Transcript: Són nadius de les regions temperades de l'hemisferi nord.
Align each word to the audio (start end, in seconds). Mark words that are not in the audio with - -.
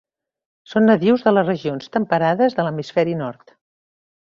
Són 0.71 0.89
nadius 0.91 1.27
de 1.27 1.35
les 1.39 1.47
regions 1.51 1.95
temperades 1.99 2.61
de 2.61 2.69
l'hemisferi 2.69 3.19
nord. 3.25 3.61